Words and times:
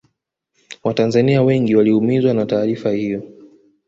watanzania 0.83 1.41
wengi 1.43 1.75
waliumizwa 1.75 2.33
na 2.33 2.45
taarifa 2.45 2.91
hiyo 2.91 3.23